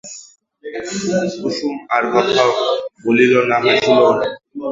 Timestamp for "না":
3.49-3.55, 4.19-4.27